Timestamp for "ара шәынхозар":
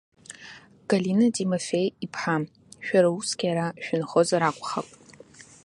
3.51-4.41